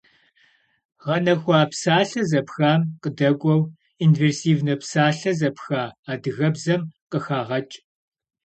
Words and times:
Гъэнэхуа 1.03 1.59
псалъэ 1.71 2.21
зэпхам 2.29 2.81
къыдэкӏуэу 3.01 3.61
инверсивнэ 4.03 4.73
псалъэ 4.81 5.31
зэпха 5.39 5.83
адыгэбзэм 6.11 6.81
къыхагъэкӏ. 7.09 7.75